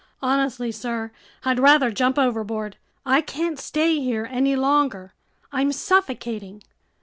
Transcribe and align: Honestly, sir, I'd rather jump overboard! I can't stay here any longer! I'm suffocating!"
Honestly, 0.19 0.71
sir, 0.71 1.11
I'd 1.45 1.59
rather 1.59 1.91
jump 1.91 2.17
overboard! 2.17 2.75
I 3.05 3.21
can't 3.21 3.59
stay 3.59 3.99
here 3.99 4.27
any 4.31 4.55
longer! 4.55 5.13
I'm 5.51 5.71
suffocating!" 5.71 6.63